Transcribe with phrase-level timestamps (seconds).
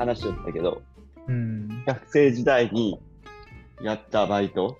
[0.00, 0.80] 話しよったけど、
[1.28, 1.84] うん。
[1.84, 2.98] 学生時代に
[3.82, 4.78] やったバイト、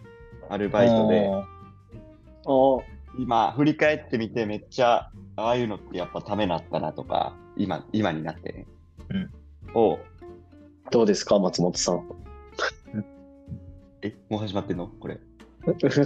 [0.49, 1.31] アルバイトで、
[2.47, 2.83] お
[3.19, 8.67] 今振り返ってみてめっちゃああいうのってやっぱためになったなとか、今、今になってね。
[9.11, 9.31] うん。
[9.75, 9.99] を、
[10.91, 12.09] どうですか、松本さん。
[14.01, 14.87] え、もう始まってんの？
[14.87, 15.21] これ。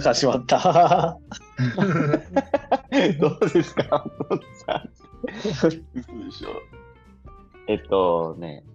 [0.01, 1.17] 始まった。
[3.21, 4.89] どうですかお父さん。
[5.53, 5.79] 嘘で
[6.31, 6.49] しょ。
[7.67, 8.65] えっとね、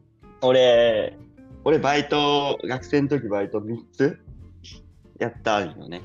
[0.42, 1.16] 俺、
[1.64, 4.18] 俺バイト、学生の時バイト3つ
[5.18, 6.02] やったんよね。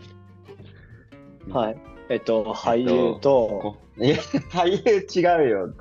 [1.49, 1.77] はい。
[2.09, 4.17] えっと、俳優と、こいや、
[4.52, 5.73] 俳優違うよ。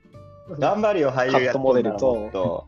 [0.58, 2.66] 頑張るよ、俳優やっとんならカットモデルと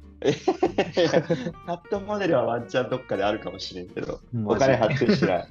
[1.67, 5.49] カットモデルはワンチャンどっかであるかもしれんけど、お金発生しない。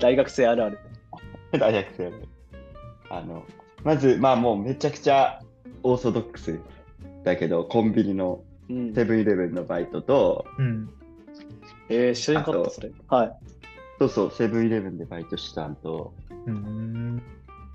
[0.00, 0.78] 大学生あるある。
[1.58, 2.28] 大学生ね。
[3.08, 3.44] あの、
[3.82, 5.40] まず、まあもうめちゃくちゃ
[5.82, 6.60] オーソドックス
[7.24, 10.90] だけど、コンビニのうんセブンイレブンのバイトと、うん。
[11.88, 12.92] えー、知らなかった、あとそれ。
[13.08, 13.32] はい。
[13.98, 16.14] そうそう、セブンイレブンでバイトしたんと、
[16.46, 17.22] うん。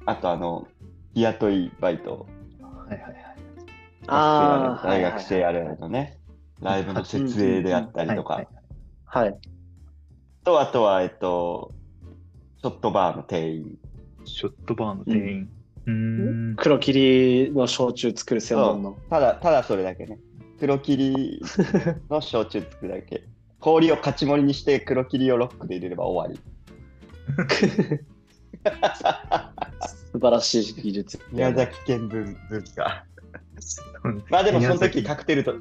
[0.05, 0.67] あとあの、
[1.13, 2.25] 日雇いバイト、
[2.61, 3.15] はいはいはい。
[4.07, 6.17] あー大学生あるあるのね、
[6.61, 8.47] ライブの設営であったりとかはい、
[9.05, 9.37] はい。
[10.43, 11.73] と、あとは、えっと、
[12.61, 13.77] ショットバーの店員。
[14.23, 15.49] ショットバーの店員。
[15.87, 16.55] うん。
[16.57, 18.97] 黒霧の焼酎作る専門の。
[19.09, 20.19] ただ、ただそれだけね。
[20.59, 21.41] 黒霧
[22.09, 23.23] の焼酎作るだけ。
[23.59, 26.35] 氷を勝ち盛りにして黒霧をロックで入れれば終わ
[30.11, 31.17] 素晴らしい技術。
[31.17, 31.23] り。
[31.31, 33.05] 宮崎県文文化。
[34.29, 35.55] まあでもその時カクテルと、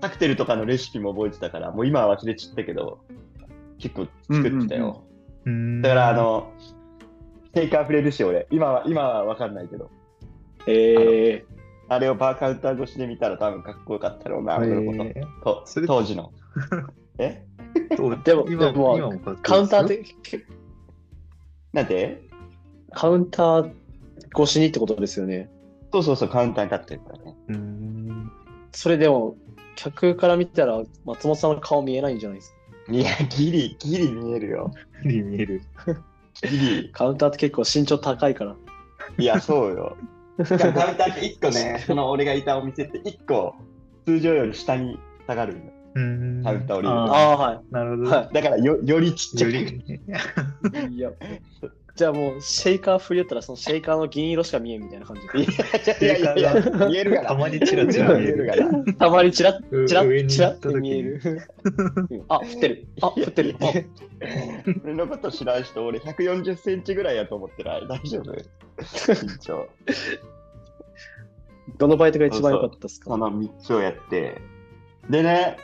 [0.00, 3.00] カクテルとかのレシピも覚えてたから、もう今は忘れちったけど、
[3.78, 5.04] 結構作ってたよ。
[5.44, 5.82] うん。
[5.82, 6.52] だからあ、の、
[7.54, 8.46] シェイカー触れるし、俺。
[8.50, 9.90] 今は、今はわかんないけど。
[10.66, 11.44] え
[11.88, 14.96] あれをバーカウンター越しで見たら多分かっこよかったろうな、え俺のこ
[15.44, 15.64] と。
[15.64, 16.32] ーと当時の。
[17.18, 17.44] え？
[18.24, 20.02] でも今でも今もカウンターで
[21.72, 22.20] なんで
[22.92, 23.70] カウンター
[24.36, 25.50] 越しにってことですよね。
[25.92, 27.36] そうそうそう、カウンターに立ってるからね。
[27.48, 28.30] うん。
[28.72, 29.36] それでも、
[29.76, 32.52] 客から見たら松本さんの顔見えないんじゃないです
[32.86, 32.92] か？
[32.92, 34.72] いや、ギリ、ギリ見えるよ。
[35.04, 35.62] 見える見える。
[36.48, 36.90] ギリ。
[36.92, 38.56] カウンターって結構身長高いから。
[39.18, 39.96] いや、そうよ。
[40.44, 43.54] カウンターって1個ね、 その俺がいたお店って1個、
[44.06, 45.62] 通常より下に下がるんよ。
[45.94, 46.42] うん。
[46.44, 48.10] カウンター降りるあああ、はーなるほど。
[48.10, 49.52] はだからよ、よりちっちゃく。
[49.52, 50.96] より、い。
[50.96, 51.10] いや、
[52.00, 55.46] じゃあもう、シェイカー振り寄ったら、そのシェイカーの銀色しか見えんみたいな感じい
[56.00, 57.28] やいやいやいや、見えるがな。
[57.28, 58.82] たまにチラチラ見えるがな。
[58.84, 58.92] で。
[58.94, 61.20] たまにチラッ、チラッ、チラッって行った時に見える。
[62.10, 62.86] うんあ、振ってる。
[63.02, 63.56] あ、振ってる。
[64.82, 67.86] 俺のこと知らん人、俺140センチぐらいやと思ってない。
[67.86, 68.32] 大丈夫？
[68.32, 69.68] 身長。
[71.76, 73.10] どのバイトが一番良かったですか？
[73.10, 74.40] その3つをやって。
[75.10, 75.58] でね、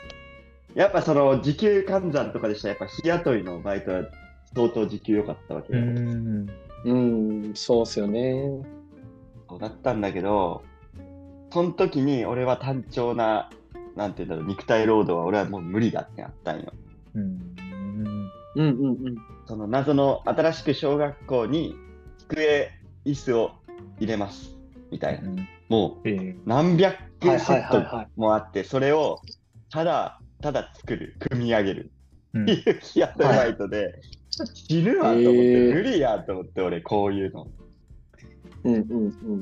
[0.75, 4.03] やっぱその時給換算とかでしたら、やっぱ日雇いのバイトは
[4.55, 5.85] 相当時給良かったわけうよ。
[5.85, 6.49] ん。
[6.85, 8.61] うん、そうっすよね。
[9.49, 10.63] そうだったんだけど、
[11.51, 13.49] その時に俺は単調な、
[13.95, 16.73] なんていうんだろう、肉体労働は俺はもう無理だってなったんよ。
[17.15, 17.57] うん。
[18.55, 19.15] うんうんうん。
[19.45, 21.75] その謎の新しく小学校に
[22.17, 22.71] 机、
[23.05, 23.51] 椅子を
[23.99, 24.55] 入れます。
[24.91, 25.29] みたいな。
[25.69, 29.19] もうええ何百件セットはいもあって、それを
[29.71, 31.91] ただ、ただ作る、組み上げる
[32.33, 34.01] うん っていう日雇いバイトで、
[34.45, 37.47] 死ぬわと思って、へー無理やと思って、俺、こういうの。
[38.63, 38.95] うんうんう
[39.35, 39.39] ん。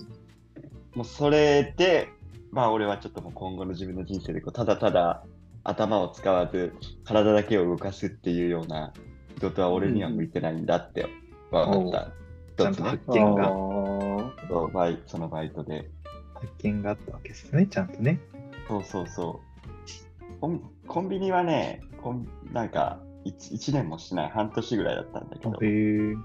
[0.96, 2.10] もうそれで、
[2.52, 5.26] まあ俺はちょっともう今後の自分の人生でこう、ただただ
[5.64, 6.74] 頭を使わず、
[7.04, 8.94] 体だけを動かすっていうような
[9.36, 11.08] 仕事は俺には向いてないんだって
[11.52, 12.12] 分かっ
[12.58, 12.64] た。
[12.64, 15.90] ちゃんと発、あ見が、ーそうバイそのバイトで。
[16.36, 18.20] 発見があったわけですね、ちゃんとね。
[18.68, 20.40] そうそうそう。
[20.40, 25.72] コンコンビニはね、コンなんか 1, 年もしない、半年ぐらいだったんだけどへえ、、う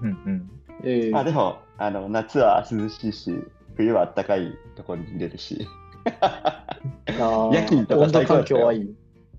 [0.05, 0.51] ん
[0.83, 3.31] ええまあでもあの、夏は涼しいし、
[3.75, 5.67] 冬は暖かいところに出るし、
[7.51, 8.95] 夜勤とか最高だったよ環境はいい。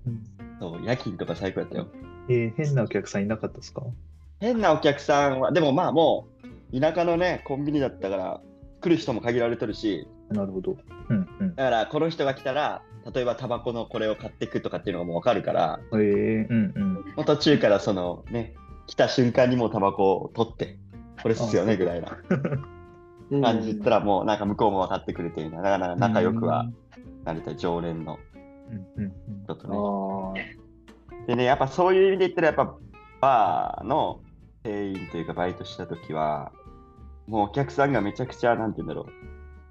[0.07, 0.23] うん。
[0.59, 1.87] そう夜勤とか最高だったよ。
[2.29, 3.81] えー、変なお客さんいなかったですか？
[4.39, 6.27] 変なお客さんは、でもまあも
[6.73, 8.41] う、田舎のね、コンビニだったから、
[8.81, 10.77] 来る人も限られてるし、なるほど。
[11.09, 11.55] うんうん。
[11.55, 12.81] だからこの人が来たら、
[13.13, 17.25] 例えばタバコのこれを買っていくとかっていうのがもう分かるから、えー、うんうん。
[17.25, 18.55] 途中からそのね、
[18.87, 20.77] 来た瞬間にもうタバコを取って、
[21.21, 22.17] これっすよねぐらいな
[23.29, 26.69] うん感じ言ったら、もうなんか向こうも分かってくれてるな、だから仲良くは
[27.23, 28.19] なれた常連の
[28.97, 30.57] うんうん人とあね。
[31.23, 32.75] ーでね、やっぱそういう意味で言ったら、やっぱ
[33.21, 34.19] バーの
[34.63, 36.51] 店員というかバイトした時は、
[37.27, 39.05] もうお客さんがめちゃくちゃ、なんて言うんだろう、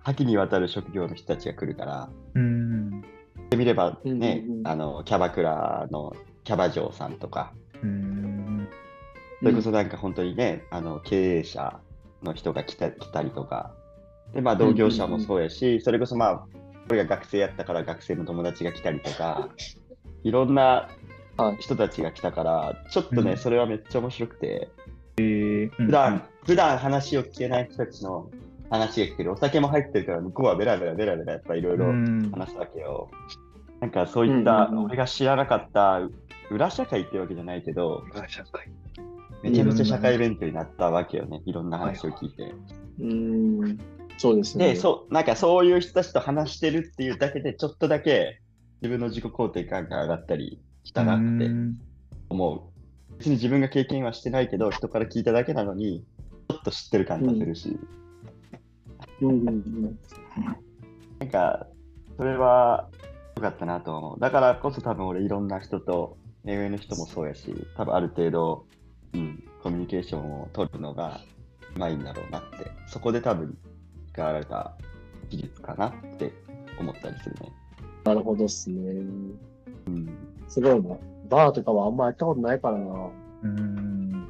[0.04, 2.42] 多岐にわたる職業の人たちが来るから、うん。
[2.42, 3.04] うん。
[3.50, 4.66] てみればね、うんうんうん。
[4.66, 6.14] あの、キャバクラの
[6.44, 7.52] キャバ嬢さんとか、
[7.82, 8.68] うん。
[9.40, 11.80] それこそなんか本当にね、あの経営者
[12.22, 13.74] の人が来た来たりとか、
[14.32, 16.46] でまあ、同業者もそうやし、それこそまあ、
[16.88, 19.50] 俺が学生やったから学生の友達が来たりとか、
[20.24, 20.88] いろんな
[21.36, 21.56] はい。
[21.60, 23.36] 人たちが来たから、ちょっとね、うん。
[23.38, 24.68] それはめっちゃ面白くて、
[25.16, 28.30] 普普段、普段話を聞けない人たちの
[28.72, 29.32] 話が聞ける。
[29.32, 32.30] お酒も入ってるから、向こうはベラベラベラベラやっぱいろいろうん。
[32.32, 33.10] 話すわけよ。
[33.80, 36.00] なんかそういった、俺が知らなかった
[36.50, 38.68] 裏社会ってわけじゃないけど、あ社会。
[39.42, 41.42] めちゃめちゃ社会勉強になったわけよね。
[41.44, 42.54] いろんな話を聞いて。
[43.00, 43.78] うん。
[44.16, 44.68] そうですね。
[44.68, 48.40] で、そう、なんかそういう人たちと話してるっていうだけで、ちょっとだけ
[48.80, 51.78] 自分の自己肯定感が上がったりしたなってうん
[52.30, 53.18] 思う。
[53.18, 56.04] 別に自分が経験はしてないけど、人から聞いただけなのに、
[56.48, 58.01] ちょっと知ってる感がするし、うん
[59.20, 59.98] うんうん。
[61.18, 61.66] なんか、
[62.16, 62.88] それは
[63.36, 64.20] 良かったなと思う。
[64.20, 68.66] だからこそ多分俺いろんな人と、恋愛の人もそうやし、多分ある程度、
[69.14, 71.20] うん、コミュニケーションを取るのが
[71.76, 73.56] うまいんだろうなって、そこで多分
[74.12, 74.76] 使われた
[75.30, 76.32] 技術かなって
[76.80, 77.52] 思ったりするね。
[78.04, 78.90] なるほどっすね。
[79.86, 80.10] うん。
[80.48, 80.96] すごいな。
[81.28, 83.10] バーとかはあんまやったことないからな。
[83.44, 84.28] うん。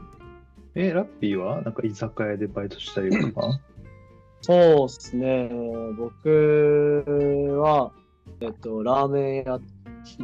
[0.75, 1.62] え、ラッピーは？
[1.62, 3.58] なんか居酒屋でバイトしたりとか？
[4.43, 5.49] そうっすね。
[5.97, 7.05] 僕
[7.61, 7.93] は、
[8.41, 9.61] えっと、ラーメン屋1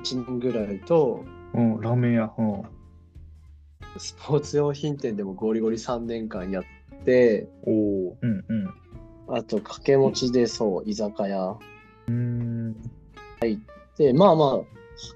[0.03, 1.25] 人ぐらいと、
[1.55, 2.32] うん、ラーメン屋。
[2.37, 2.62] うん。
[3.97, 6.65] スポーツ用品店でもゴリゴリ3年間やっ
[7.05, 8.19] て、おお。
[8.20, 8.75] うんうん。
[9.29, 11.56] あと掛け持ちでそう、居酒屋。
[12.09, 12.73] うん。
[13.97, 14.69] で、まあまあ、派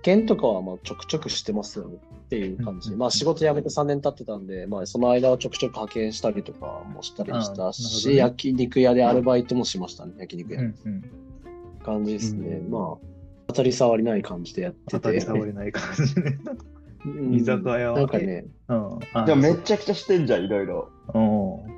[0.02, 1.98] 遣とかはまあちょくちょくしてますよね
[2.32, 2.92] っていう感じ。
[2.92, 10.60] うんまあ仕事辞めて3年経ってたんで、まあその間はちょくちょく派遣したりとかもしたりしたし、ね焼肉屋でアルバイトもしましたね、焼肉屋。
[10.60, 11.04] うんうん。
[11.84, 12.56] 感じですね。
[12.56, 13.06] うんまあ、
[13.48, 14.84] 当たり障りない感じでやってて。
[14.92, 16.38] 当たり障りない感じね。
[17.04, 18.98] うん居酒屋はなんかね、うん。
[19.12, 20.88] あでもめっちゃくちゃしてんじゃん、いろいろ。
[21.12, 21.72] うん。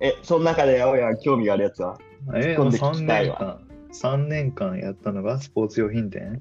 [0.00, 1.98] え、その中で青や興味があるやつは？
[2.34, 3.60] え、突っ込んで3聞きたい年間、
[3.92, 6.40] 3年間やったのがスポーツ用品店？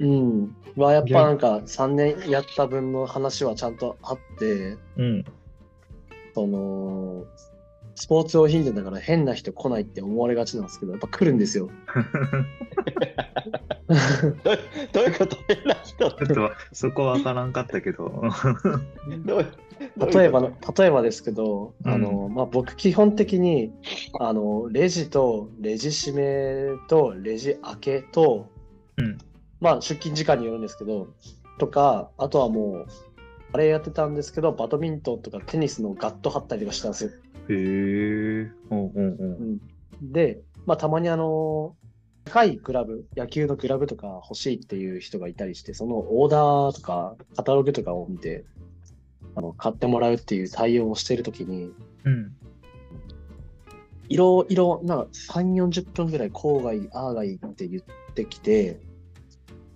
[0.00, 0.56] うん。
[0.76, 5.24] はやっぱなんか3年やった分の話はちゃんとあって、うん。
[6.34, 7.24] その、
[7.94, 11.68] スポーツ用品店だから変な人来ないって思われがちなんですけど、やっぱ来るんですよ。
[14.42, 14.58] ど う
[14.92, 15.36] どういうこと？
[15.48, 18.22] 変な人ってちょっとそこは分からんかったけど。
[19.26, 19.46] どう
[20.12, 23.72] 例えばの、例えばですけど、うんあの、まあ、僕基本的に、
[24.18, 28.46] あの、レジとレジ閉めとレジ開けと、
[28.96, 29.18] うん
[29.60, 31.08] まあ、出勤時間によるんですけど、
[31.58, 32.86] とか、あとはもう、
[33.52, 37.10] あれやってたんですけど、バドミントンとかテニスのガット貼ったりとかしたんですよ。
[37.48, 37.56] へえ。
[38.70, 39.24] うんうんう
[40.02, 40.12] ん。
[40.12, 41.76] で、まあ、たまにあの、
[42.24, 48.44] 高いクラブ、野球のクラブとか欲しいっていう人がいたりして、そのオーダーとかカタログとかを見て、
[49.34, 51.72] あの買ってもらうっていう対応をしているときに、
[52.04, 52.36] うん。
[54.08, 58.80] いろいろ、なんか3、40分ぐらい、こうがいい、ああがいいって言ってきて、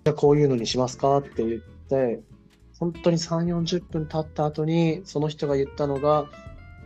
[0.05, 2.21] じゃあこういうのにしますかって言って、
[2.79, 6.29] 本当に3、40分経った後に、その人が言ったのが、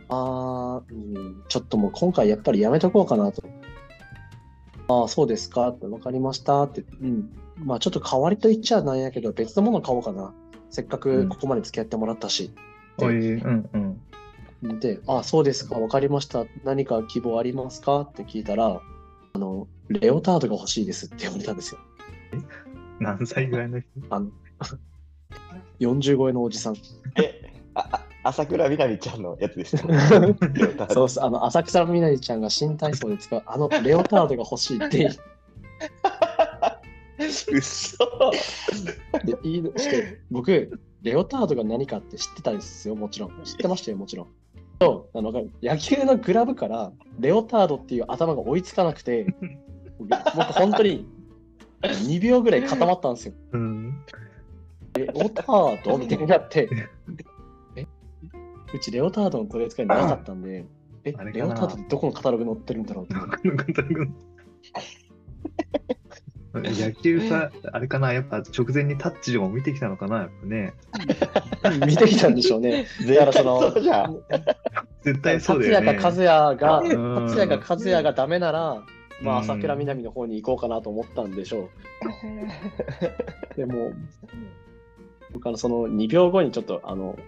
[0.08, 3.42] あー、うん、ちょっともう今回やっぱりやめとこうかなと。
[4.88, 7.30] ああ、そうですかって、わかりましたって、うん。
[7.58, 10.32] まあちょっと代わりと言っちゃなんやけど、別のもの買おうかな。
[10.70, 12.54] せっかくここまで付き合ってもらったし。
[12.96, 14.00] おい、うん
[14.62, 14.80] うん。
[14.80, 16.46] で、あ、そうですか、わかりました。
[16.64, 18.80] 何か希望ありますかって聞いたら、
[19.34, 21.80] あの、レオタードが欲しいですって言われたんですよ。
[23.00, 23.86] 何歳ぐらいの人？
[24.10, 24.30] あの、
[25.80, 26.76] 40超えのおじさん。
[27.16, 29.88] え、ああ朝倉みなみちゃんのやつですか？
[30.92, 35.06] そうっす、あの、浅草みなみちゃんが新体操で使う、あの、レオタードが欲しいって。
[37.52, 38.32] うそ
[39.24, 43.42] で言い出して、僕、レオタードが何かって知ってたんですよ、もちろん。
[43.44, 44.26] 知ってましたよ、もちろん。
[44.78, 45.30] とあの
[45.62, 49.26] 野球のグラブからレオタードっていう頭が追いつかなくて、
[49.98, 50.14] 僕、
[50.52, 51.06] 本当に
[51.82, 53.34] 2秒ぐらい固まったんですよ。
[53.52, 54.04] うん。
[54.94, 56.68] レオタードみたいになって、
[57.76, 57.86] え
[58.74, 60.66] うちレオタードの取り扱いなかったんで、
[61.04, 63.50] えレオタードってどこのカタログ載ってるんだろうと思って。
[66.52, 70.74] 野球さ、あれかな、やっぱ直前にタッチでも見てきたのかな、やっぱね。
[71.86, 72.86] 見てきたんでしょうね。
[72.98, 73.70] 絶対だからその。
[75.02, 75.92] 絶対そう達だよね。
[75.92, 78.82] 也か和也が、うん達也が和也がダメなら、
[79.22, 81.68] まあ、うん朝倉みなみの方に行こうかなと思ったんでしょ
[83.52, 83.56] う。
[83.56, 83.92] でも、
[85.32, 87.18] 僕あのその2秒後にちょっと、あの、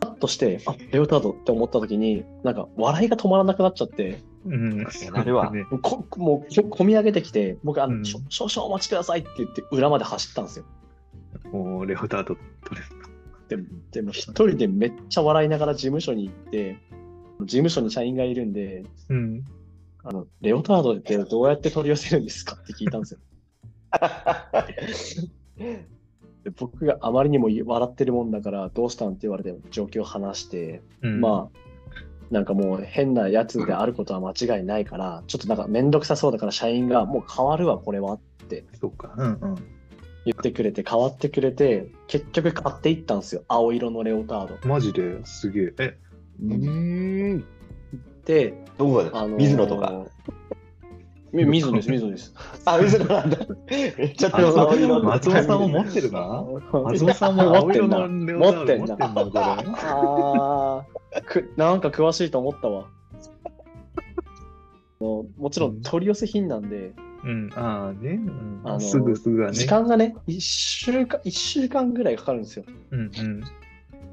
[0.00, 4.86] パッとして、あレオタードって思った時に、なんか笑いが止まらなくなっちゃって、うん。
[5.12, 10.64] なるわねこもうこ込み上げてきて、僕あの、うん少少々お待ちくださいって言って裏まで走ったんですよ。
[11.52, 12.82] もうレオタード取れ
[13.48, 16.78] でも、でも一人でめっちゃ笑いながら事務所に行って、
[17.40, 19.44] 事務所に社員がいるんで、うん。
[20.04, 23.20] あの、レオタードってどうやって取り寄せるんですかって聞いたんですよ。
[26.44, 31.58] で僕があまりにも笑ってるもんだから、どうしたんって言われて状況を話して、うん、まあ、
[32.30, 39.14] なんかもう変なやつであることは間違いないから、ちょっとなんかめんどくさそうだから社員がもう変わるわ、これはってそうか。
[39.16, 39.54] うんうん。
[40.26, 43.44] 言ってくれて、変わってくれて、結局買っていったんですよ。
[43.46, 44.68] 青色のレオタード。
[44.68, 45.24] マジで？
[45.24, 45.74] すげえ。
[45.78, 45.98] え、
[46.42, 47.44] うん。
[48.24, 50.06] で、どこだあのー水野とか？
[51.32, 52.32] み水野です、水野です。
[52.64, 53.38] あ、水野なんだ。
[53.68, 56.44] めっちゃ松青色尾松尾さんも持ってるな。
[56.72, 59.40] 松尾さんも持ってんだ持ってんだ、これ。
[59.40, 60.84] あ
[61.16, 62.86] あ、くなんか詳しいと思ったわ。
[65.00, 68.12] もちろん取り寄せ品なんで、うん、ああね。
[68.12, 69.54] うんあのすぐすぐはね。
[69.54, 72.64] 時間がね、1週間、一週間ぐらいかかるんですよ。
[72.92, 73.44] うんうん。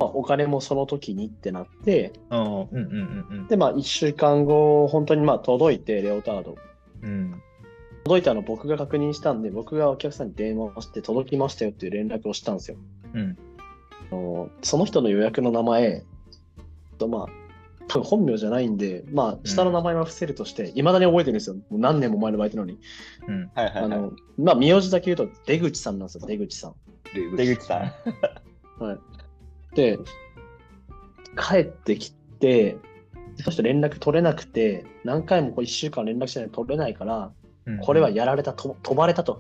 [0.01, 3.48] まあ、お金もその時にってなって、うんうんうんうん。
[3.48, 6.55] で、まあ、1週間後、本当にまあ届いて、レオタード。
[7.03, 7.41] うん。
[8.03, 12.77] 届いたの僕が確認したんで、僕がお客さんに電話をして、届きましたよっていう連絡をしたんですよ。
[13.13, 13.38] うん。
[14.12, 16.03] あのその人の予約の名前、
[16.98, 17.27] とまあ、
[17.88, 21.55] 多分本名じゃないんで、まあ、下の名前は伏せるとして、いまだに覚えてるんですよ。
[21.70, 22.79] もう何年も前のバイトなのに。
[23.27, 23.51] うん。
[23.53, 23.84] はいはいはい。
[23.84, 26.75] あの、まあ、名字だけ言うと、出口さんなんですよ、出口さん。
[27.36, 28.84] 出口さん。
[28.84, 29.00] はい。
[29.75, 29.99] で、
[31.37, 32.77] 帰ってきて、
[33.43, 37.31] そして連絡取れなくて、何回もこう1週間連絡してないと取れないから、
[37.65, 39.39] うんこれはやられたと、飛ばれたと。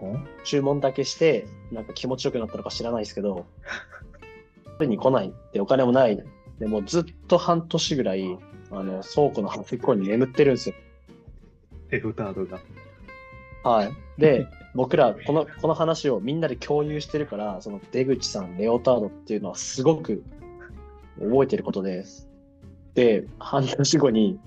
[0.00, 3.46] ほ注文だけして、なんか気持ちよくなったのか知らないですけど、
[4.78, 6.22] 取りに来ないで、お金もない。
[6.58, 8.38] でもうずっと半年ぐらい、
[8.70, 10.74] あの倉庫の端っこに眠ってるんですよ。
[11.90, 12.60] レオタードが。
[13.62, 13.92] はい。
[14.18, 14.46] で、
[14.76, 20.22] 僕らこの、この話をみんなで共有してるから、その出口さん、レオタードっていうのはすごく
[21.18, 22.04] 覚えてることで、
[22.94, 24.38] で、半年後に、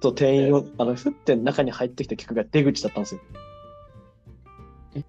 [0.00, 3.20] と店員を、あの、ふって中に入ってきた客が出口だったんですよ。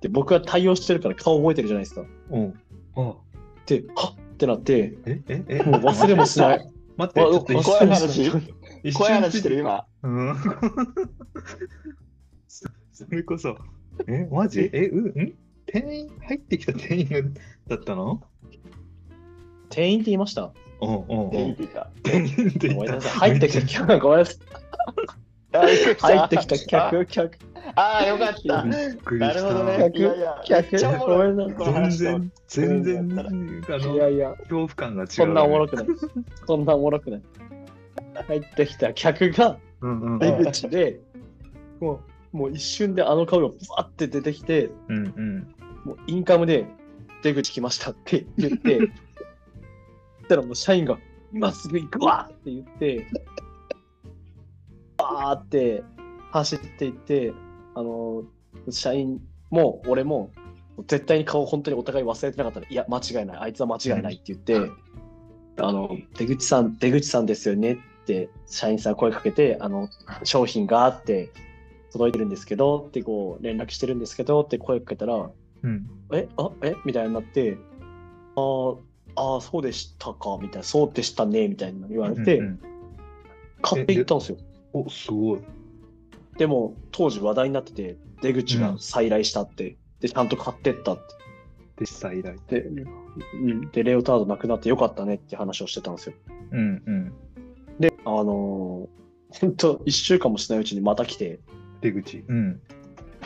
[0.01, 2.05] で、僕は対応してるから顔覚えてるじゃないですか。
[2.31, 2.53] うん。
[3.65, 5.63] で、はっってなって、えええ？
[5.63, 6.71] もう忘れもしない。
[6.95, 8.31] 待って、ちょっと一怖い話
[8.83, 9.85] 一怖い話してる今。
[10.03, 10.35] うん。
[12.47, 13.57] そそれこそ、
[14.07, 14.69] え、マジ？
[14.73, 15.33] え、うんん？
[15.65, 17.21] 店員、入ってきた店員が
[17.67, 18.21] だったの？
[19.69, 20.51] 店員って言いました？
[20.81, 21.31] うんうんうん。
[21.31, 21.89] 店員って言った。
[22.03, 22.75] 店員って言った。
[22.75, 23.11] ごめんなさい。
[23.11, 24.37] 入ってきた客、 ごめんなさい。
[25.53, 27.37] 入ってきた客、客、
[27.75, 28.63] ああ、よかった。
[28.63, 29.53] びっくりなるした。
[29.53, 29.91] ほどね。
[30.45, 35.85] 客客ごめんなさい全然、全然、あの、いやいや、恐怖感が違う、そんなおもろくない。
[36.45, 37.21] そんなおもろくない。
[38.27, 39.57] 入ってきた客が。
[40.19, 40.99] 出口で、
[41.79, 41.99] もう、
[42.37, 45.55] もう一瞬であの顔がブワって出てきて、うんうん。
[45.83, 46.67] もうインカムで
[47.23, 48.89] 出口来ましたって言って、そし
[50.29, 50.99] たらもう社員が、
[51.33, 53.07] 今すぐ行くわって言って、
[54.97, 55.83] バーって
[56.31, 57.33] 走っていって、
[57.73, 58.23] あの、
[58.69, 60.29] 社員も俺も、
[60.85, 64.71] 絶対に顔本当にお互い忘れてなかったら、いや、間違いない、あいつは間違いないって言って、
[65.57, 69.89] あの、出口さん、出口さんですよねって、社員さん声かけて、あの、
[70.23, 71.31] 商品があって、
[71.91, 75.29] 届いてるんですけどってこう連絡してるんですけどって声かけたら、
[75.63, 75.87] うん。
[76.13, 76.75] えあえ？
[76.85, 77.57] みたいになって、
[78.35, 78.77] あー
[79.15, 82.59] あー、そうでしたかみたいな、そうでしたねみたいな言われて、うんうん
[83.59, 84.37] 買っていったんですよ。
[84.71, 85.39] お、すごい。
[86.37, 90.99] でも、当時話題になってて、出口が再来したって、で、ちゃんと買ってったっ
[91.75, 92.37] で、再来。
[92.37, 92.61] て。
[92.61, 92.85] で、
[93.33, 96.15] うん、で、レオタードなくなってよかったねって話をしてたんですよ。
[96.51, 97.13] うんうん。
[97.79, 101.39] で、あのー、本当一週間もしないうちにまた来て、
[101.91, 102.23] 出口。
[102.27, 102.61] うん。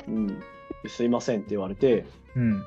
[0.08, 0.40] うん、
[0.88, 2.64] すいませんって言われて、うん。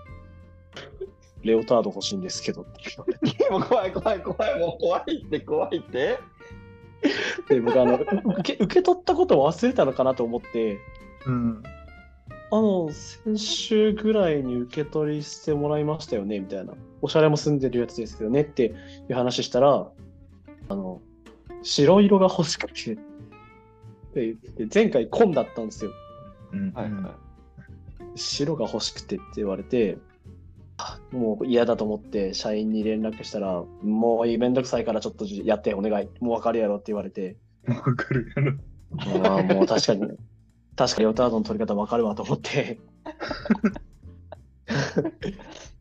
[1.42, 6.18] レオタード欲しいんですけどって言われてもう怖い怖い怖い、もう怖いって怖いって。
[7.48, 8.00] で、僕あの、
[8.38, 10.78] 受け受け取ったことを忘れたのかなと思って、
[11.26, 11.62] うん。
[12.50, 16.74] あの、先週ぐらいに受け取りしてもらいましたよねみたいな。
[17.02, 18.74] おしゃれも住んでるやつですよねって
[19.08, 19.88] いう話したら、
[20.68, 21.02] あの、
[21.62, 22.96] 白色が欲しくて、
[24.14, 25.90] でで前回紺だったんですよ。
[26.52, 26.72] うん。
[26.72, 27.16] はいは
[28.16, 29.98] 白が欲しくてって言われて、
[30.76, 36.08] あもう嫌だと思って社員に連絡したら、もうめんどくさいからちょっとやってお願い。
[36.20, 38.52] もう分かるやろって言われて、わかるやろ。
[38.98, 40.02] あーもう確かに、
[40.76, 42.78] 確かにヨタードの取り方分かるわと思って、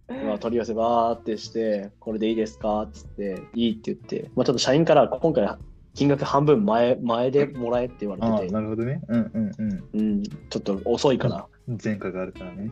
[0.08, 5.48] まあ、取り寄せばーってして、これでいいですかっつって、いいって言って、まあ、ちょっと社員から今回
[5.94, 9.02] 金額半分前前でもらえって言われてて、なるほどね。
[9.08, 9.84] うんうんうん。
[9.94, 11.48] うん、ちょっと遅いから、
[11.84, 12.72] 前科があるからね。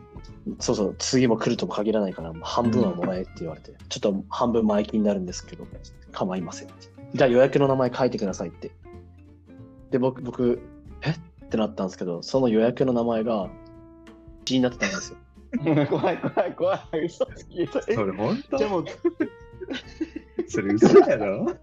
[0.59, 5.67] そうそう、次も来るとも限らないから、半分はもらえって言われて、ちょっと半分前金になるんですけど、
[6.11, 6.67] 構いません。
[7.13, 8.71] じゃあ予約の名前書いてくださいって。
[9.91, 10.59] で、僕、僕、
[11.01, 11.11] え？
[11.11, 13.49] ってなったんですけど、その予約の名前が、
[14.45, 15.17] G になってたんですよ。
[15.87, 17.05] 怖い怖い怖い。
[17.05, 17.67] 嘘つき。
[17.67, 18.57] それ本当？
[18.57, 18.85] でも、
[20.47, 21.53] それ嘘やろ？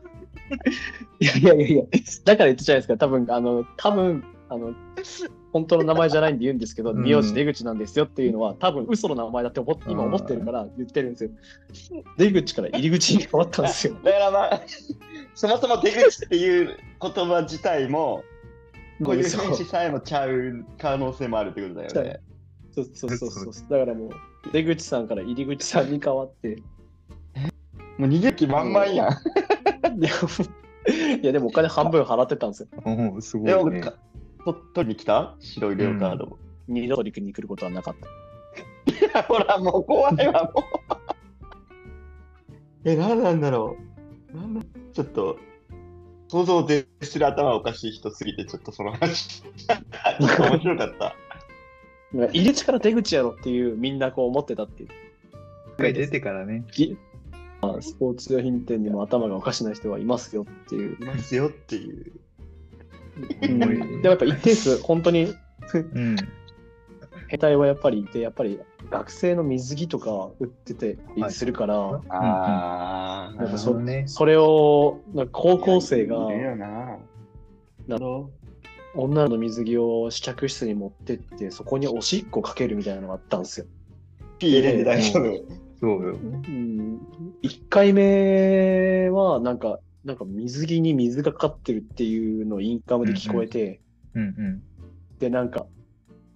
[1.20, 1.82] いやいやいや
[2.24, 4.74] だから言ってじゃないですか、多分あの、多分あの、
[5.52, 11.30] 本当の名前じゃないんで言うんですけど、うん名字出口なんですよっていうのは、多分嘘の名前だって思って今思ってるから言ってるんですよ。
[12.16, 13.96] 出口から入り口に変わったんですよ。
[14.04, 14.60] だからまあ、
[15.34, 18.24] そもそも出口っていう言葉自体も、
[19.04, 22.20] こういうそう選手さえもちゃう可能性もあるってことだよね。
[22.74, 23.52] そうそうそうそう。
[23.70, 24.10] だからもう、
[24.52, 26.56] 出口さんから入り口さんに変わって、
[27.98, 29.08] もう逃げる気満々やん。
[29.98, 32.68] いやいやでもお金半分払ってたんですよ。
[32.84, 33.80] うん、すごでも、いね。
[33.80, 33.94] か
[34.44, 35.36] と取りに来た?
[35.40, 36.38] 白いレオタードも。
[36.68, 37.94] 二度と陸に来ることはなかっ
[39.12, 39.22] た。
[39.22, 40.64] ほら、もう怖いわ、もう。
[42.88, 43.76] え、何なんだろ
[44.32, 44.36] う。
[44.36, 44.60] なんだ
[44.92, 45.38] ちょっと、
[46.28, 49.42] 想像を絶する頭おかしい人すぎて、ちょっとその話、
[50.20, 51.16] 面白かった。
[52.12, 54.88] 入り口から出口やろっていうみんなこう思ってたっていう。
[55.74, 56.64] 一回出てからね。
[57.80, 60.96] スポーツ用品店にも頭がおかしな人はいますよっていう。
[61.00, 62.12] いますよっていう。
[63.42, 63.74] うんでも
[64.04, 65.34] やっぱ一定数、本当に
[65.74, 66.16] うん。
[67.28, 68.60] 兵隊はやっぱりいて、やっぱり
[68.90, 74.04] 学生の水着とか売っててはいするから、あなるなんかそね。
[74.06, 76.98] それをなんか高校生がいるよな。
[77.86, 77.98] な
[78.94, 83.66] 女の水着を試着室に持ってって、そこにおしっこかけるみたいなのがあったんですよ。
[84.38, 85.67] ピー入れて大丈夫。
[85.80, 86.14] そうよ。
[86.14, 86.16] う
[86.50, 87.00] ん、
[87.42, 93.80] 1回目はなんか、なんか水着に水がかかってるっていうのをインカムで聞こえて、
[94.14, 94.62] うんうん。
[95.18, 95.66] で、なんか、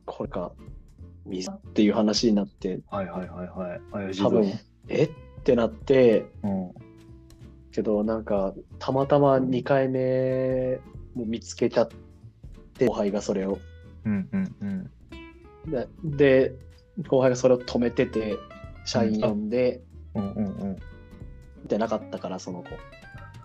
[0.04, 0.52] これか、
[1.24, 4.16] 水っていう話になって、はいはいはいはい。
[4.16, 4.52] 多分、
[4.88, 5.04] え？
[5.04, 5.10] っ
[5.44, 6.70] てなって、うん。
[7.72, 10.78] けどなんか、たまたま2回目
[11.14, 11.88] も見つけちゃっ
[12.74, 13.58] て、後輩がそれを。
[14.04, 14.90] うんうんうん。
[15.70, 16.54] で、で
[17.08, 18.36] 後輩がそれを止めてて、
[18.84, 19.82] 社員呼んで、
[20.14, 20.76] うんうんうん。
[21.68, 22.68] でなかったから、その子。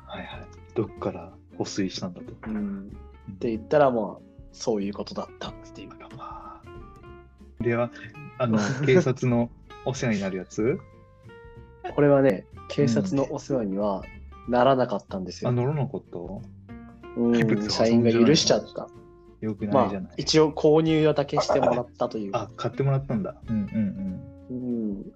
[0.05, 0.47] はいはい。
[0.75, 2.33] どっから保水したんだと。
[2.47, 2.91] うん。
[3.31, 5.89] って言ったら、まあ、そういうことだったっていう。
[6.17, 6.61] ま
[7.77, 7.91] は、
[8.39, 9.49] あの、 警察の
[9.85, 10.79] お世話になるやつ？
[11.95, 14.03] これはね、警察のお世話には
[14.47, 15.55] ならなかったんですあ、よ。
[15.55, 16.19] 乗らなかった？
[17.17, 18.87] うん、社員が許しちゃった。
[19.41, 22.31] よくなまあいじゃない？、一応購入だけしてもらったという。
[22.33, 23.35] あ、買ってもらったんだ。
[23.49, 25.11] うんうんうん。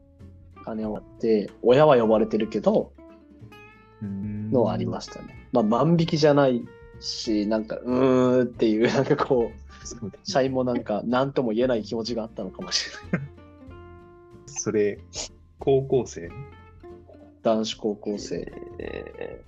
[0.61, 2.93] 金をもらって、親は呼ばれてるけど、
[4.01, 4.51] うん。
[4.51, 5.47] のはありましたね。
[5.51, 6.63] まあ、万引きじゃない
[6.99, 13.29] し、なんか、うーんっていう、なんかこう、そうだね社員もなんか、なんとも言えない気持ちがあったのかもしれない。
[14.45, 14.99] それ、
[15.59, 16.29] 高校生？
[17.43, 19.43] 男子高校生、え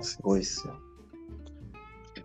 [0.00, 0.74] すごいっすよ。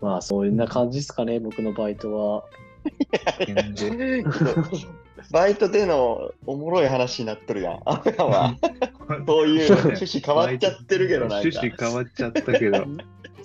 [0.00, 2.44] まあ、そういうな感じですかね、僕のバイトは。
[5.30, 7.80] バイトでのおもろい話になっとるやん。
[7.84, 8.56] あれやわ。
[9.26, 12.86] そういう趣旨変わっちゃってるけどな趣旨変わっちゃったけど。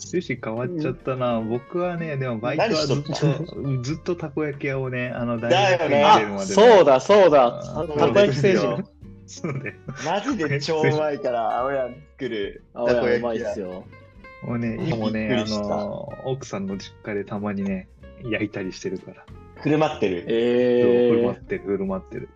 [0.01, 1.41] 趣旨変わっちゃったな。
[1.41, 3.13] 僕はね、でもバイトはずっと、
[3.83, 8.99] ずっとたこ焼き屋をね、あの、大学院出るまで、そうだ、そうだあ、たたこ焼き星そう人。
[9.27, 9.75] そうだよ。
[10.05, 13.51] マジで超うまいから、青やん作るあたこうまい焼き屋。
[13.51, 13.83] っすよ。
[14.43, 17.89] もうね、今もね、あの、奥さんの実家でたまにね、
[18.23, 19.25] 焼いたりしてるから。
[19.61, 20.21] 振る舞ってる。
[20.21, 20.27] 振
[21.17, 22.29] る舞えってる、振る舞ってる。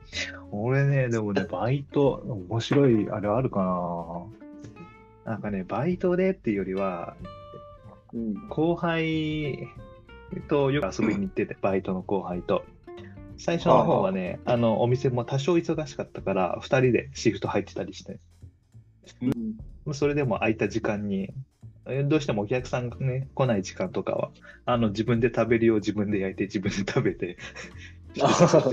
[0.51, 4.27] 俺ね、でもね、 バイト、面白い、あれあるか
[5.25, 9.69] ななんかね、バイトでっていうよりは、ーうん、後輩
[10.47, 12.63] とよく遊びに行ってて、 バイトの後輩と。
[13.37, 18.19] 最初の方はね、あの、お店も多少忙しかったから、二人でシフト入ってたりして、
[19.21, 21.33] うんそれでも空いた時間に、え
[22.05, 24.31] どうしてもお客さんがね、来ない時間とかは、
[24.65, 27.37] あの、自分で食べるよう自分で焼いて、自分で食べて、
[28.21, 28.69] あ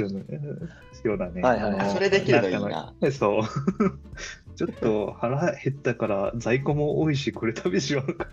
[1.04, 1.42] ようなね。
[1.42, 2.94] はいはいはいあそれできるのいいな。
[3.10, 3.42] そう。
[4.54, 8.28] ちょっと腹減ったから在庫も多いし、これ食べしようか。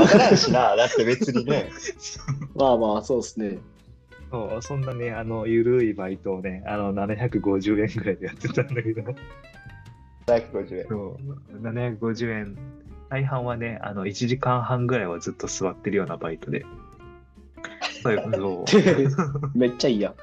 [0.00, 1.68] わからんしな、だって別にね。
[2.54, 3.58] まあまあ、そうですね。
[4.30, 9.02] そうそんなね、あの、ゆるいバイトをね、あの、750円ぐらいでやってたんだけど、
[10.26, 10.86] 150円。
[10.88, 11.18] そ
[11.52, 12.56] う、750円。
[13.08, 16.64] 大半はね、あの、1時間半ぐらいはずっと座ってるようなバイトで。
[18.02, 20.14] そう めっちゃいいやん。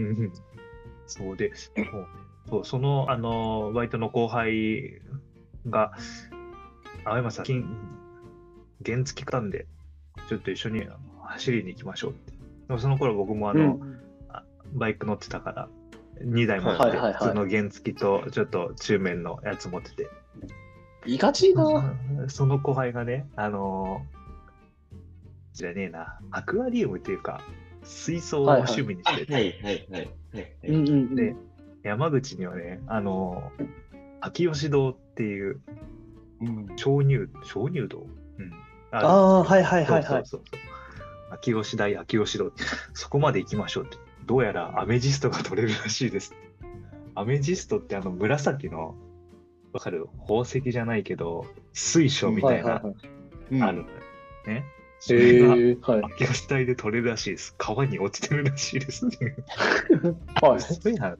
[0.00, 0.32] うん
[1.06, 2.06] そうで、そう
[2.48, 5.00] そうその、あの、バイトの後輩
[5.68, 5.92] が、
[7.04, 7.64] 青山さん、金
[8.84, 9.66] 原付来たんで、
[10.28, 10.86] ちょっと一緒に
[11.22, 12.32] 走りに行きましょうって。
[12.32, 12.38] で
[12.74, 13.98] もその頃僕もあの、うん
[14.74, 15.68] バイク乗ってたから、
[16.22, 20.06] 2台持って、普通の原付とちょっと中面のやつ持ってて、
[21.06, 21.94] いかちいな。
[22.28, 24.18] その後輩がね、あのー
[25.54, 27.40] じゃねえな、アクアリウムっていうか、
[27.82, 31.16] 水槽を趣味にしてて、はいはいはい。
[31.16, 31.34] で
[31.82, 33.66] 山口にはね、あのー
[34.20, 35.60] 秋吉堂っていう
[36.40, 38.06] うん鍾乳、鍾乳洞、
[38.38, 38.52] うん、
[38.90, 40.02] あるああ、はいはいはいはい。
[40.04, 40.60] そうそうそうそう
[41.30, 42.52] 秋吉台、秋吉堂、
[42.94, 43.96] そこまで行きましょうって。
[44.26, 46.34] どうやらアメジストが取れるらしいです。
[47.14, 48.94] アメジストってあの紫の、
[49.72, 50.06] わかる？
[50.20, 52.82] 宝石じゃないけど、水晶みたいな、
[53.60, 53.84] ある
[54.46, 54.64] ね。
[55.00, 55.54] それが。
[56.06, 57.54] 秋吉台で取れるらしいです。
[57.58, 59.44] 川に落ちてるらしいですっていう。
[60.42, 60.60] はい。
[60.60, 61.18] そうやん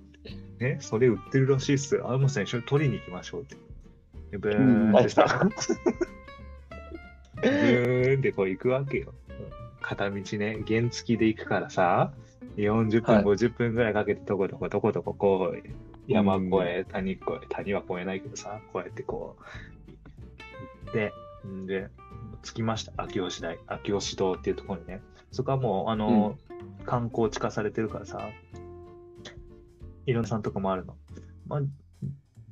[0.58, 2.00] ね、それ売ってるらしいっす。
[2.04, 3.56] あもさん一緒に取りに行きましょうって。
[4.32, 5.48] でブーンってさ、
[7.40, 9.14] ブーンってこう行くわけよ。
[9.80, 12.12] 片道ね、原付で行くからさ、
[12.56, 15.62] 40分、はい50分ぐらいかけてどこどこどこどここう、
[16.09, 19.42] 山越え、谷越え、谷は越えないけどさ、こうやってこう、
[20.87, 21.12] 行って、
[21.47, 21.88] んで、
[22.42, 22.92] 着きました。
[22.97, 25.03] 秋吉台、秋吉堂っていうところにね。
[25.31, 26.38] そこはもう、あの、
[26.87, 28.31] 観光地化されてるからさ、
[30.07, 30.97] いろんなさんとかもあるの。
[31.47, 31.61] まあ、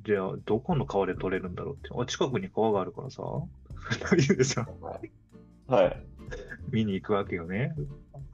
[0.05, 1.89] じゃあ、どこの川で取れるんだろうって。
[1.91, 3.23] あ近くに川があるからさ、
[4.13, 4.67] 二人でさ、
[5.67, 6.03] はい。
[6.69, 7.75] 見に行くわけよね。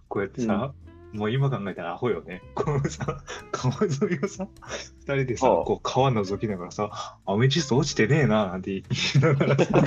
[0.09, 0.73] こうやってさ、
[1.13, 2.41] もう今考えたらアホよね。
[2.55, 4.47] こうさ、 川沿いをさ、
[5.01, 8.83] 二人でさ、はあこう川覗きながらさ、アメジスト落ちてねえな、なんて言い
[9.21, 9.81] ながらさ、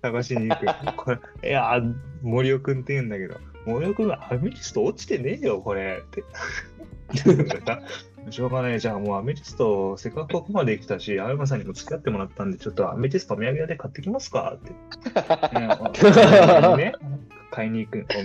[0.00, 0.96] 探しに行く。
[0.96, 1.82] これ、いや、
[2.22, 6.02] 森尾くんって言うんだけど、森尾くんはアメジスト落ちてねえよ、これ。
[6.02, 6.24] って。
[8.30, 8.80] しょうがない。
[8.80, 14.72] じゃあもうアメジスト、せっかくここまで来たし、青山さんにも付き合ってもらったんで、ちょっとアメジストお土産屋で買ってきますかって。
[16.76, 16.92] ねね
[17.50, 18.20] 買いに行く、お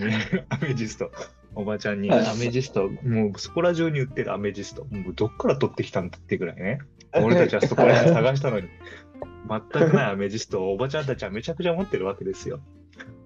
[0.53, 1.11] アメジスト。
[1.55, 6.79] おばちゃんに、はいアメジスト、もうそこら中に売ってるアメジスト、もうどっから取ってきたんだってぐらいね。
[7.15, 8.67] 俺たちはそこら辺探したのに、
[9.47, 12.59] 全くないアメジストをおばちゃんたちはめちゃくちゃ持ってるわけですよ。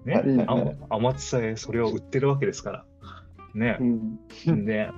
[0.04, 0.54] ね、うんあ
[0.90, 2.84] 天津さえそれを売ってるわけですから。
[3.54, 4.52] ねう。
[4.52, 4.64] ん。
[4.64, 4.90] で、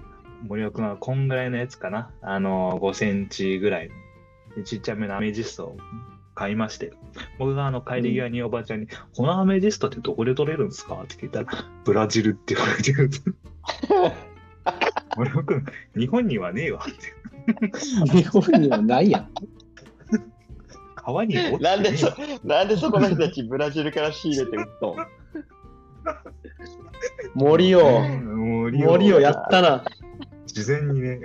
[0.46, 2.10] 森尾君はこんぐらいのやつかな。
[2.20, 3.90] あの、5センチぐらい。
[4.56, 5.76] でちっちゃめのアメジストを
[6.40, 6.94] 買いまして。
[7.38, 10.94] 僕があの帰り際におばちゃんに、このアメジストってどこで取れるんですか？
[11.02, 11.46] って聞いたら、
[11.84, 13.10] ブラジルって言われてる。
[15.18, 15.66] 森尾君、
[15.98, 18.16] 日本にはねえわって。
[18.16, 19.28] 日本にはないやん。
[20.94, 24.96] 川に落ちてねえなんでそわ、なんでそこの人たちブラジルから仕入れて売ったの？
[27.34, 29.84] 森を、森森をやったな。
[30.46, 31.20] 事前にね、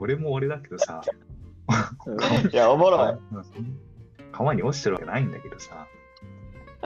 [0.00, 1.02] 俺も俺だけどさ、
[2.50, 3.18] いや、おもろい。
[4.36, 5.86] 川に落ちてるわけないんだけどさ、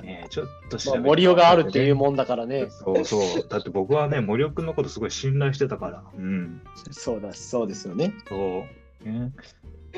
[0.02, 2.68] ねえちょっと調べてまあ森尾があるっていうもんだからね。
[2.70, 3.48] そうそう。
[3.48, 6.04] だって僕はね、森尾君のことすごい信頼してたから。
[6.16, 6.62] うん。
[6.92, 8.14] そうだ、そうですよね。
[8.28, 8.64] そ
[9.04, 9.08] う。
[9.08, 9.32] ね、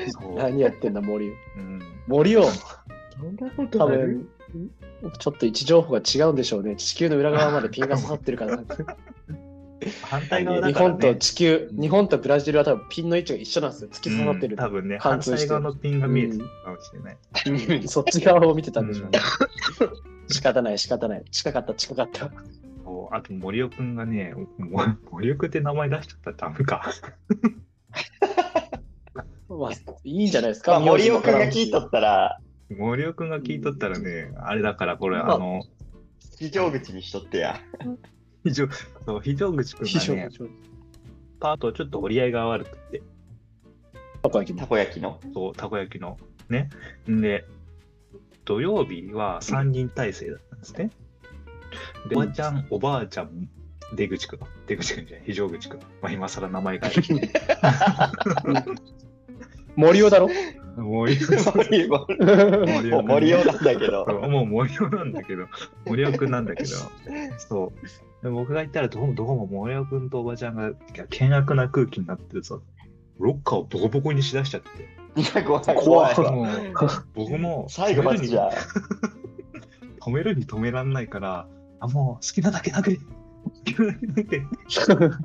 [0.09, 0.35] そう。
[0.35, 1.33] 何やってんだ、森尾。
[1.57, 1.81] うん。
[2.07, 2.49] 森尾、そ
[3.23, 4.27] んなこと多分、
[5.19, 6.75] ちょっと位置情報が違うんでしょうね。
[6.75, 8.63] 地球の裏側までピンが刺さってるから。
[10.03, 10.91] 反対側だ日から、ね。
[10.91, 13.89] 本と地球、日本とブラジルは多分ピンの位置が一緒なんですよ。
[13.91, 14.63] 突き刺さってるうん。
[14.63, 17.17] 多分ね、反対側のピンが見えてたかもしれない。
[17.79, 19.19] う んそっち側を見てたんでしょうね。
[20.27, 21.23] 仕方ない、仕方ない。
[21.31, 22.31] 近かった、近かった。
[23.11, 26.91] あと森尾君がね、も森尾君って名前出しちゃったらダメか。
[29.49, 29.71] まあ、
[30.03, 30.71] いいんじゃないですか。
[30.71, 32.39] まあ、森尾君が聞いとったら、
[32.75, 35.61] 森尾君が聞いとったらね、あれだから、これ、まああの、
[36.39, 37.59] 非常口にしとってや。
[38.43, 38.67] 非常、
[39.05, 40.35] そう非常口非常君がね、
[41.39, 43.01] パートちょっと折り合いが悪くて、
[44.21, 45.19] たこ焼きたこ焼きの？
[45.33, 46.17] そう、たこ焼きの。
[46.49, 46.69] ね。
[47.09, 47.45] んで、
[48.45, 50.91] 土曜日は3人体制だったんですね。
[52.09, 53.49] で、おばちゃん、おばあちゃん、
[53.95, 54.39] 出口くん。
[54.67, 55.79] 出口くんじゃない、非常口くん。
[56.01, 57.29] まあ、今更名前変えて。
[59.75, 60.29] 森尾だろ？
[60.75, 64.05] もういい森尾もう森尾なんだけど。
[64.05, 65.47] もう森尾なんだけど、
[65.85, 66.69] 森尾くんなんだけど、
[67.37, 67.73] そ
[68.21, 68.23] う。
[68.23, 70.71] で僕が言ったらどうも、どうも森尾くんとおばちゃんが
[71.11, 72.61] 険悪な空気になってるぞ。
[73.19, 75.21] ロッカーをボコボコにしだしちゃって。
[75.21, 76.73] いや、怖い、怖い怖い。
[77.13, 78.51] 僕も最後までじゃあ。
[80.01, 81.47] 止めるに止めらんないから、
[81.79, 82.97] あ、もう好きなだけ殴れ。
[82.97, 83.03] 好
[83.63, 85.09] きなだけ殴れ。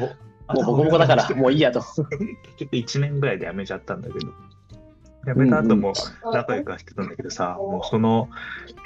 [0.00, 1.80] もうボコボコだから、もういいやと。
[1.80, 2.06] 結
[2.58, 4.32] 局1年ぐらいで辞めちゃったんだけど。
[5.26, 5.92] 辞めた後も
[6.32, 8.28] 仲良くはしてたんだけどさ、もうその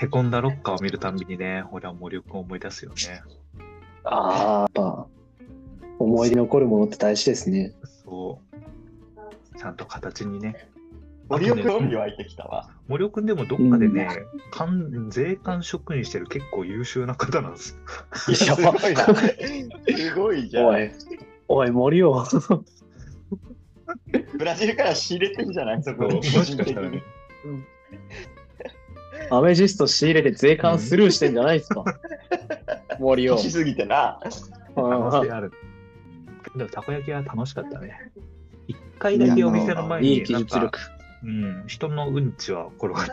[0.00, 3.22] へこんだロッカーを見るたんびにね、俺は森尾君を思い出すよね。
[4.04, 5.06] ああ、やっぱ
[5.98, 7.72] 思い出に残るものって大事ですね。
[8.04, 9.58] そう。
[9.58, 10.68] ちゃんと形にね、
[11.28, 12.70] 森岡興味湧いてきたわ。
[12.86, 14.08] 森尾くんでもどっかでね、
[14.50, 17.78] 関税関職員してる結構優秀な方なんです。
[18.28, 19.04] いやすごいな。
[19.14, 20.66] すごいじゃん。
[20.66, 20.90] おい、
[21.48, 22.24] おい、森尾。
[24.38, 25.82] ブラジルから仕入れてんじゃない？
[25.82, 26.22] そこもに。
[26.22, 27.02] しかしたらね。
[29.30, 31.84] アメジスト仕入れて税関スルーしてんじゃないですか？
[32.98, 33.36] 森尾。
[33.36, 34.20] 年すぎてな。
[34.74, 35.52] 可能性ある。
[36.56, 38.10] でもたこ焼きは楽しかったね。
[38.66, 40.78] 一回だけお店の前にいい技術力。
[41.24, 43.12] うん、人のうんちは転がって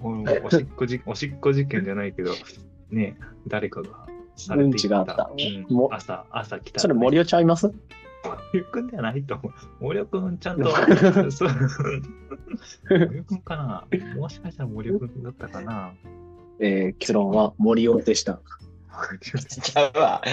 [0.00, 2.32] おしっこじおしっこ事件じゃないけど、
[2.90, 5.30] ね誰かがされていうんちがあった。
[5.32, 7.72] うんも朝、朝来たら、それ森尾ちゃいます？
[8.52, 9.52] 森尾くんではないと思う。
[9.80, 10.70] 森尾くんちゃんと、
[11.30, 11.50] そう。
[12.90, 13.86] 森尾くんかな？
[14.16, 15.92] もしかしたら森尾くんだったかな？
[16.60, 18.40] えー、結論は森尾でした。
[19.20, 20.22] ちゃうわ。